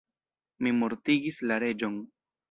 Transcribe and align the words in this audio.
Mi 0.67 0.71
mortigis 0.77 1.37
la 1.51 1.59
reĝon. 1.65 2.01